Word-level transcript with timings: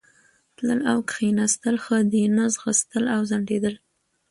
تلل 0.55 0.79
او 0.91 0.97
کښېنستل 1.09 1.75
ښه 1.83 1.97
دي، 2.11 2.23
نه 2.37 2.43
ځغستل 2.55 3.03
او 3.15 3.21
ځنډېدل. 3.29 3.75